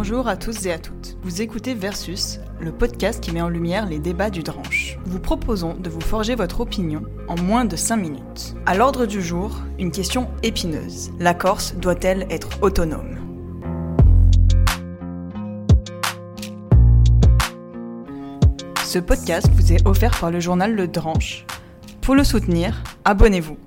[0.00, 1.16] Bonjour à tous et à toutes.
[1.22, 4.96] Vous écoutez Versus, le podcast qui met en lumière les débats du Dranche.
[5.04, 8.54] Vous proposons de vous forger votre opinion en moins de 5 minutes.
[8.64, 11.10] À l'ordre du jour, une question épineuse.
[11.18, 13.18] La Corse doit-elle être autonome?
[18.84, 21.44] Ce podcast vous est offert par le journal Le Dranche.
[22.02, 23.58] Pour le soutenir, abonnez-vous.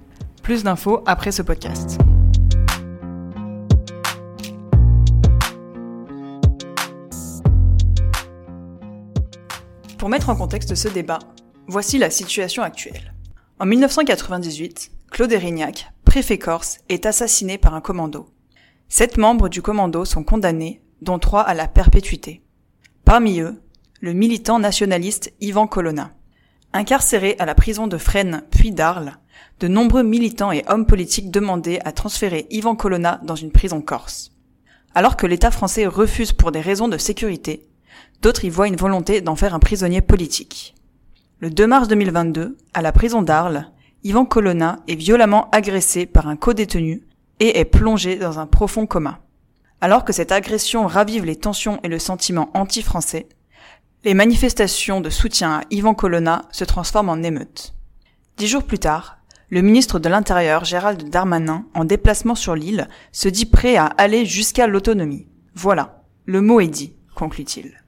[0.44, 2.00] Plus d'infos après ce podcast.
[10.02, 11.20] Pour mettre en contexte ce débat,
[11.68, 13.14] voici la situation actuelle.
[13.60, 18.26] En 1998, Claude Erignac, préfet corse, est assassiné par un commando.
[18.90, 22.42] Sept membres du commando sont condamnés, dont trois à la perpétuité.
[23.06, 23.62] Parmi eux,
[24.00, 26.10] le militant nationaliste Ivan Colonna.
[26.74, 29.20] Incarcéré à la prison de Fresnes puis d'Arles,
[29.60, 34.32] de nombreux militants et hommes politiques demandaient à transférer Ivan Colonna dans une prison corse.
[34.96, 37.68] Alors que l'État français refuse pour des raisons de sécurité,
[38.22, 40.76] D'autres y voient une volonté d'en faire un prisonnier politique.
[41.40, 43.72] Le 2 mars 2022, à la prison d'Arles,
[44.04, 47.04] Ivan Colonna est violemment agressé par un co-détenu
[47.40, 49.20] et est plongé dans un profond coma.
[49.80, 53.28] Alors que cette agression ravive les tensions et le sentiment anti-français,
[54.04, 57.74] les manifestations de soutien à Ivan Colonna se transforment en émeutes.
[58.38, 59.18] Dix jours plus tard,
[59.50, 64.26] le ministre de l'Intérieur Gérald Darmanin, en déplacement sur l'île, se dit prêt à aller
[64.26, 65.28] jusqu'à l'autonomie.
[65.56, 67.81] Voilà, le mot est dit, conclut-il.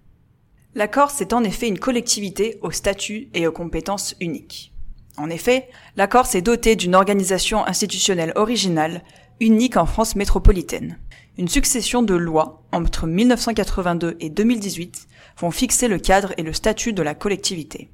[0.76, 4.74] La Corse est en effet une collectivité au statut et aux compétences uniques.
[5.18, 9.04] En effet, la Corse est dotée d'une organisation institutionnelle originale,
[9.40, 10.98] unique en France métropolitaine.
[11.38, 15.08] Une succession de lois, entre 1982 et 2018,
[15.38, 17.92] vont fixer le cadre et le statut de la collectivité.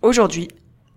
[0.00, 0.48] Aujourd'hui,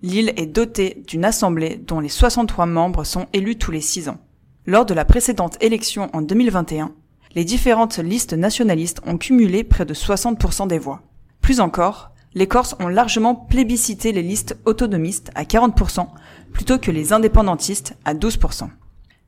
[0.02, 4.20] l'île est dotée d'une assemblée dont les 63 membres sont élus tous les 6 ans.
[4.66, 6.94] Lors de la précédente élection en 2021,
[7.36, 11.02] les différentes listes nationalistes ont cumulé près de 60% des voix.
[11.42, 16.08] Plus encore, les Corses ont largement plébiscité les listes autonomistes à 40%
[16.54, 18.70] plutôt que les indépendantistes à 12%.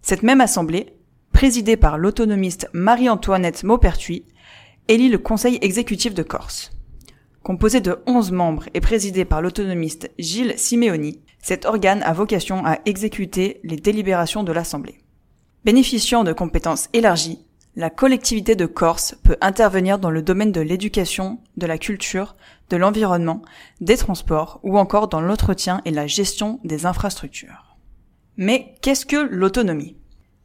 [0.01, 0.95] Cette même assemblée,
[1.33, 4.25] présidée par l'autonomiste Marie-Antoinette Maupertuis,
[4.87, 6.71] élit le Conseil exécutif de Corse.
[7.43, 12.79] Composé de 11 membres et présidé par l'autonomiste Gilles Simeoni, cet organe a vocation à
[12.85, 14.99] exécuter les délibérations de l'Assemblée.
[15.65, 17.39] Bénéficiant de compétences élargies,
[17.75, 22.35] la collectivité de Corse peut intervenir dans le domaine de l'éducation, de la culture,
[22.69, 23.41] de l'environnement,
[23.79, 27.77] des transports ou encore dans l'entretien et la gestion des infrastructures.
[28.35, 29.95] Mais qu'est-ce que l'autonomie?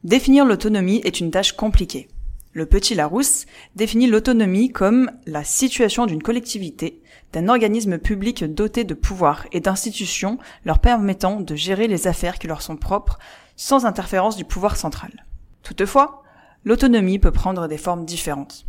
[0.03, 2.07] Définir l'autonomie est une tâche compliquée.
[2.53, 3.45] Le petit Larousse
[3.75, 7.01] définit l'autonomie comme la situation d'une collectivité,
[7.33, 12.47] d'un organisme public doté de pouvoirs et d'institutions leur permettant de gérer les affaires qui
[12.47, 13.19] leur sont propres
[13.57, 15.25] sans interférence du pouvoir central.
[15.61, 16.23] Toutefois,
[16.67, 18.65] l'autonomie peut prendre des formes différentes.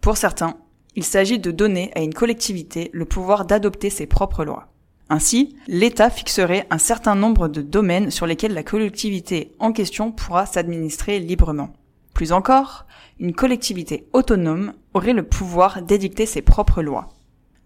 [0.00, 0.56] Pour certains,
[0.96, 4.68] il s'agit de donner à une collectivité le pouvoir d'adopter ses propres lois.
[5.10, 10.46] Ainsi, l'État fixerait un certain nombre de domaines sur lesquels la collectivité en question pourra
[10.46, 11.74] s'administrer librement.
[12.14, 12.86] Plus encore,
[13.20, 17.10] une collectivité autonome aurait le pouvoir d'édicter ses propres lois.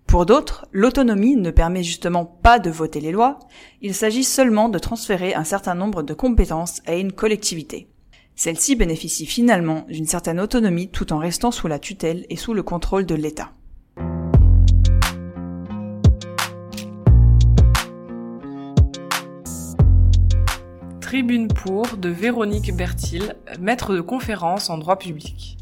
[0.08, 3.38] Pour d'autres, l'autonomie ne permet justement pas de voter les lois,
[3.80, 7.86] il s'agit seulement de transférer un certain nombre de compétences à une collectivité.
[8.38, 12.62] Celle-ci bénéficie finalement d'une certaine autonomie tout en restant sous la tutelle et sous le
[12.62, 13.50] contrôle de l'État.
[21.00, 25.58] Tribune pour de Véronique Bertil, maître de conférence en droit public.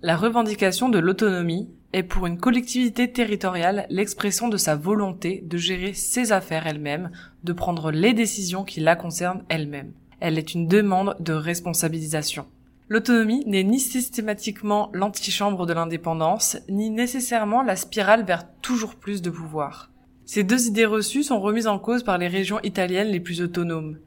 [0.00, 5.94] La revendication de l'autonomie est pour une collectivité territoriale l'expression de sa volonté de gérer
[5.94, 7.10] ses affaires elle-même,
[7.42, 9.90] de prendre les décisions qui la concernent elle-même
[10.20, 12.46] elle est une demande de responsabilisation.
[12.88, 19.30] L'autonomie n'est ni systématiquement l'antichambre de l'indépendance, ni nécessairement la spirale vers toujours plus de
[19.30, 19.90] pouvoir.
[20.26, 23.98] Ces deux idées reçues sont remises en cause par les régions italiennes les plus autonomes.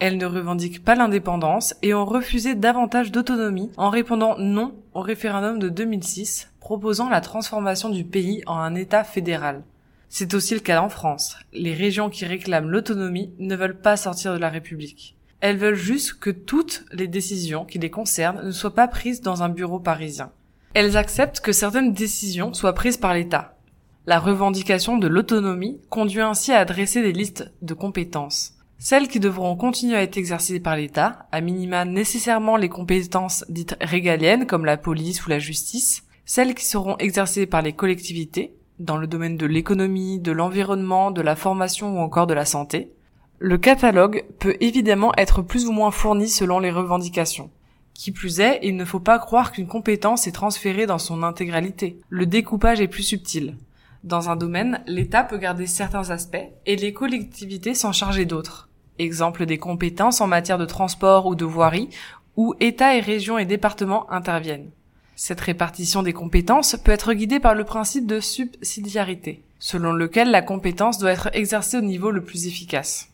[0.00, 5.58] Elles ne revendiquent pas l'indépendance et ont refusé davantage d'autonomie en répondant non au référendum
[5.58, 9.62] de 2006 proposant la transformation du pays en un État fédéral.
[10.08, 11.36] C'est aussi le cas en France.
[11.52, 15.13] Les régions qui réclament l'autonomie ne veulent pas sortir de la République.
[15.44, 19.42] Elles veulent juste que toutes les décisions qui les concernent ne soient pas prises dans
[19.42, 20.32] un bureau parisien.
[20.72, 23.58] Elles acceptent que certaines décisions soient prises par l'État.
[24.06, 28.54] La revendication de l'autonomie conduit ainsi à adresser des listes de compétences.
[28.78, 33.76] Celles qui devront continuer à être exercées par l'État, à minima nécessairement les compétences dites
[33.82, 38.96] régaliennes comme la police ou la justice, celles qui seront exercées par les collectivités, dans
[38.96, 42.94] le domaine de l'économie, de l'environnement, de la formation ou encore de la santé,
[43.40, 47.50] le catalogue peut évidemment être plus ou moins fourni selon les revendications.
[47.92, 51.98] Qui plus est, il ne faut pas croire qu'une compétence est transférée dans son intégralité.
[52.08, 53.56] Le découpage est plus subtil.
[54.02, 56.36] Dans un domaine, l'État peut garder certains aspects
[56.66, 58.68] et les collectivités s'en charger d'autres.
[58.98, 61.88] Exemple des compétences en matière de transport ou de voirie,
[62.36, 64.70] où État et régions et départements interviennent.
[65.16, 70.42] Cette répartition des compétences peut être guidée par le principe de subsidiarité, selon lequel la
[70.42, 73.13] compétence doit être exercée au niveau le plus efficace.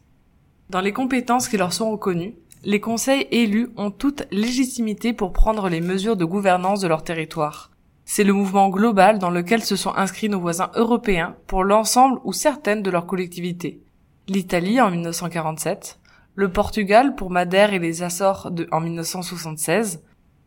[0.71, 5.69] Dans les compétences qui leur sont reconnues, les conseils élus ont toute légitimité pour prendre
[5.69, 7.73] les mesures de gouvernance de leur territoire.
[8.05, 12.33] C'est le mouvement global dans lequel se sont inscrits nos voisins européens pour l'ensemble ou
[12.33, 13.83] certaines de leurs collectivités.
[14.29, 15.99] L'Italie en 1947,
[16.37, 20.05] le Portugal pour Madère et les Açores de, en 1976,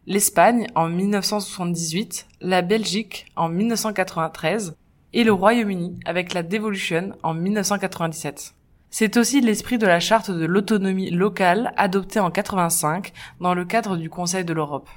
[0.07, 4.77] l'Espagne en 1978, la Belgique en 1993
[5.11, 8.53] et le Royaume-Uni avec la Devolution en 1997.
[8.95, 13.11] C'est aussi l'esprit de la charte de l'autonomie locale adoptée en 85
[13.41, 14.87] dans le cadre du Conseil de l'Europe.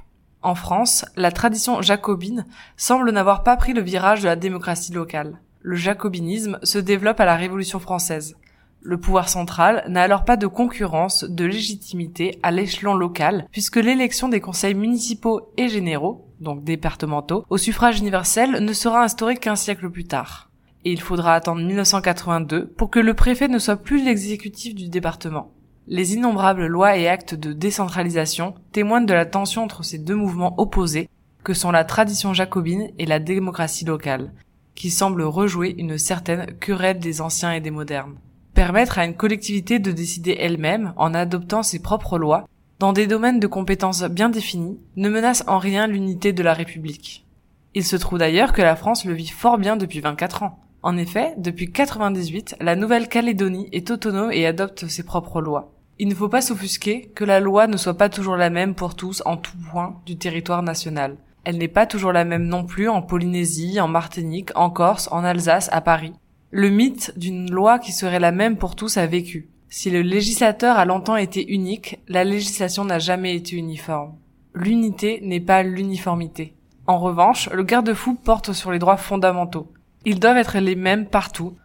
[0.43, 2.45] En France, la tradition jacobine
[2.77, 5.41] semble n'avoir pas pris le virage de la démocratie locale.
[5.63, 8.37] Le jacobinisme se développe à la Révolution française.
[8.83, 14.29] Le pouvoir central n'a alors pas de concurrence de légitimité à l'échelon local puisque l'élection
[14.29, 19.89] des conseils municipaux et généraux, donc départementaux, au suffrage universel ne sera instaurée qu'un siècle
[19.89, 20.51] plus tard
[20.87, 25.51] et il faudra attendre 1982 pour que le préfet ne soit plus l'exécutif du département.
[25.89, 30.55] Les innombrables lois et actes de décentralisation témoignent de la tension entre ces deux mouvements
[30.61, 31.09] opposés
[31.43, 34.33] que sont la tradition jacobine et la démocratie locale,
[34.77, 38.21] qui semblent rejouer une certaine querelle des anciens et des modernes.
[38.55, 42.47] Permettre à une collectivité de décider elle-même en adoptant ses propres lois,
[42.79, 47.27] dans des domaines de compétences bien définis, ne menace en rien l'unité de la République.
[47.75, 50.61] Il se trouve d'ailleurs que la France le vit fort bien depuis 24 ans.
[50.87, 55.73] En effet, depuis 98, la Nouvelle-Calédonie est autonome et adopte ses propres lois.
[55.99, 58.95] Il ne faut pas s'offusquer que la loi ne soit pas toujours la même pour
[58.95, 61.17] tous en tout point du territoire national.
[61.43, 65.25] Elle n'est pas toujours la même non plus en Polynésie, en Martinique, en Corse, en
[65.25, 66.13] Alsace, à Paris.
[66.53, 69.49] Le mythe d'une loi qui serait la même pour tous a vécu.
[69.69, 74.15] Si le législateur a longtemps été unique, la législation n'a jamais été uniforme.
[74.55, 76.55] L'unité n'est pas l'uniformité.
[76.87, 79.73] En revanche, le garde-fou porte sur les droits fondamentaux.
[80.09, 81.57] Ils doivent être les mêmes partout.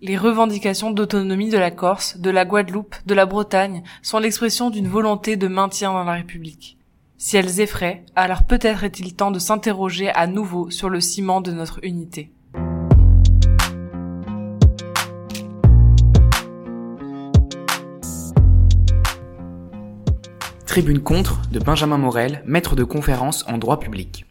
[0.00, 4.86] Les revendications d'autonomie de la Corse, de la Guadeloupe, de la Bretagne sont l'expression d'une
[4.86, 6.78] volonté de maintien dans la République.
[7.18, 11.50] Si elles effraient, alors peut-être est-il temps de s'interroger à nouveau sur le ciment de
[11.50, 12.30] notre unité.
[20.64, 24.26] Tribune contre de Benjamin Morel, maître de conférence en droit public.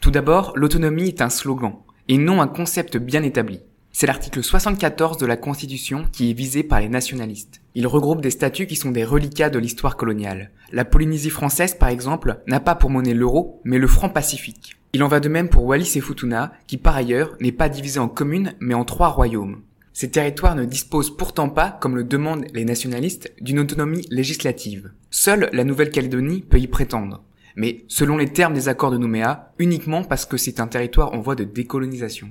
[0.00, 1.76] Tout d'abord, l'autonomie est un slogan
[2.08, 3.60] et non un concept bien établi.
[3.92, 7.60] C'est l'article 74 de la Constitution qui est visé par les nationalistes.
[7.76, 10.50] Il regroupe des statuts qui sont des reliquats de l'histoire coloniale.
[10.72, 14.76] La Polynésie française, par exemple, n'a pas pour monnaie l'euro, mais le franc pacifique.
[14.92, 18.00] Il en va de même pour Wallis et Futuna, qui par ailleurs n'est pas divisé
[18.00, 19.62] en communes, mais en trois royaumes.
[19.92, 24.90] Ces territoires ne disposent pourtant pas, comme le demandent les nationalistes, d'une autonomie législative.
[25.10, 27.22] Seule la Nouvelle-Calédonie peut y prétendre
[27.56, 31.20] mais selon les termes des accords de Nouméa, uniquement parce que c'est un territoire en
[31.20, 32.30] voie de décolonisation.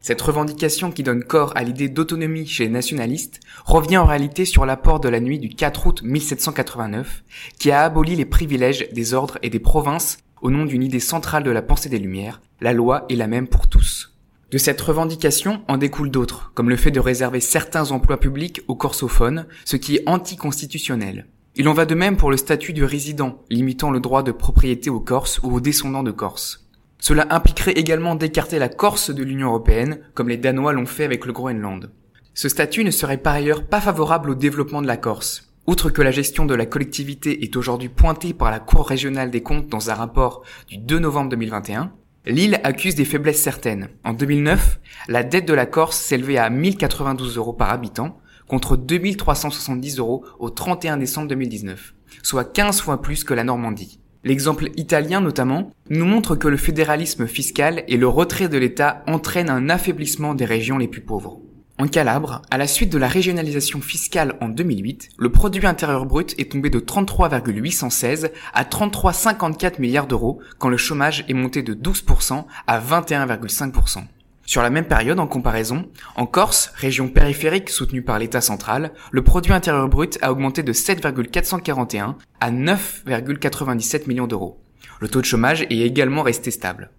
[0.00, 4.66] Cette revendication qui donne corps à l'idée d'autonomie chez les nationalistes revient en réalité sur
[4.66, 7.24] l'apport de la nuit du 4 août 1789,
[7.58, 11.42] qui a aboli les privilèges des ordres et des provinces au nom d'une idée centrale
[11.42, 14.14] de la pensée des Lumières, la loi est la même pour tous.
[14.50, 18.76] De cette revendication en découlent d'autres, comme le fait de réserver certains emplois publics aux
[18.76, 21.26] corsophones, ce qui est anticonstitutionnel.
[21.56, 24.90] Il en va de même pour le statut de résident, limitant le droit de propriété
[24.90, 26.66] aux Corses ou aux descendants de Corse.
[26.98, 31.26] Cela impliquerait également d'écarter la Corse de l'Union européenne, comme les Danois l'ont fait avec
[31.26, 31.92] le Groenland.
[32.34, 35.54] Ce statut ne serait par ailleurs pas favorable au développement de la Corse.
[35.68, 39.44] Outre que la gestion de la collectivité est aujourd'hui pointée par la Cour régionale des
[39.44, 41.92] comptes dans un rapport du 2 novembre 2021,
[42.26, 43.90] l'île accuse des faiblesses certaines.
[44.02, 48.18] En 2009, la dette de la Corse s'élevait à 1092 euros par habitant,
[48.54, 51.92] contre 2370 euros au 31 décembre 2019,
[52.22, 53.98] soit 15 fois plus que la Normandie.
[54.22, 59.50] L'exemple italien notamment nous montre que le fédéralisme fiscal et le retrait de l'État entraînent
[59.50, 61.40] un affaiblissement des régions les plus pauvres.
[61.80, 66.36] En Calabre, à la suite de la régionalisation fiscale en 2008, le produit intérieur brut
[66.38, 72.44] est tombé de 33,816 à 33,54 milliards d'euros quand le chômage est monté de 12%
[72.68, 74.04] à 21,5%.
[74.46, 75.86] Sur la même période, en comparaison,
[76.16, 80.72] en Corse, région périphérique soutenue par l'État central, le produit intérieur brut a augmenté de
[80.72, 84.60] 7,441 à 9,97 millions d'euros.
[85.00, 86.90] Le taux de chômage est également resté stable.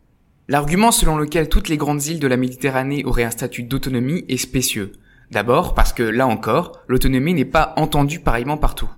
[0.47, 4.37] L'argument selon lequel toutes les grandes îles de la Méditerranée auraient un statut d'autonomie est
[4.37, 4.93] spécieux.
[5.31, 8.89] D'abord parce que, là encore, l'autonomie n'est pas entendue pareillement partout.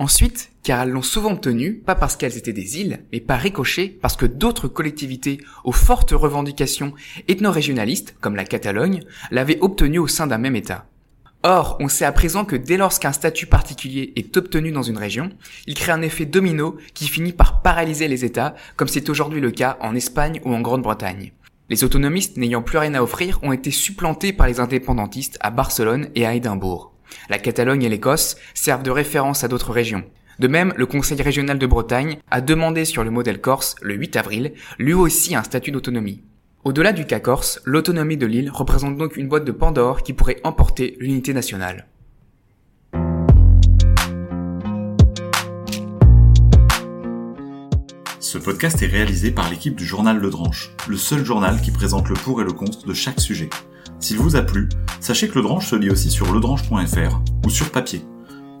[0.00, 3.88] Ensuite, car elles l'ont souvent obtenu, pas parce qu'elles étaient des îles, mais par ricochet
[4.00, 6.94] parce que d'autres collectivités aux fortes revendications
[7.26, 9.00] ethno-régionalistes, comme la Catalogne,
[9.32, 10.86] l'avaient obtenu au sein d'un même État.
[11.42, 14.98] Or, on sait à présent que dès lors qu'un statut particulier est obtenu dans une
[14.98, 15.30] région,
[15.66, 19.50] il crée un effet domino qui finit par paralyser les États, comme c'est aujourd'hui le
[19.50, 21.32] cas en Espagne ou en Grande-Bretagne.
[21.70, 26.08] Les autonomistes n'ayant plus rien à offrir ont été supplantés par les indépendantistes à Barcelone
[26.14, 26.92] et à Édimbourg.
[27.30, 30.04] La Catalogne et l'Écosse servent de référence à d'autres régions.
[30.38, 34.16] De même, le Conseil régional de Bretagne a demandé sur le modèle corse, le 8
[34.16, 36.22] avril, lui aussi un statut d'autonomie.
[36.64, 40.40] Au-delà du cas corse, l'autonomie de l'île représente donc une boîte de Pandore qui pourrait
[40.44, 41.86] emporter l'unité nationale.
[48.20, 52.08] Ce podcast est réalisé par l'équipe du journal Le Dranche, le seul journal qui présente
[52.10, 53.48] le pour et le contre de chaque sujet.
[54.00, 54.68] S'il vous a plu,
[55.00, 58.04] sachez que Le Dranche se lit aussi sur ledranche.fr ou sur papier.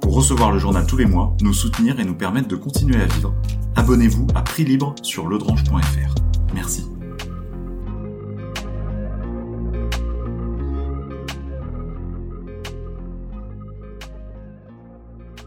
[0.00, 3.06] Pour recevoir le journal tous les mois, nous soutenir et nous permettre de continuer à
[3.06, 3.34] vivre,
[3.76, 6.14] abonnez-vous à prix libre sur ledranche.fr.
[6.54, 6.97] Merci.